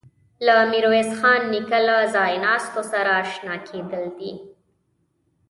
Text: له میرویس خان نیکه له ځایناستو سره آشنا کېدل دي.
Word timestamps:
له 0.45 0.55
میرویس 0.71 1.09
خان 1.19 1.41
نیکه 1.51 1.79
له 1.87 1.97
ځایناستو 2.15 2.81
سره 2.91 3.09
آشنا 3.21 3.55
کېدل 3.67 4.05
دي. 4.17 4.33